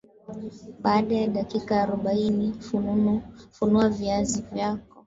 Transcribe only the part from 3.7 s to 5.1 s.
viazi vyako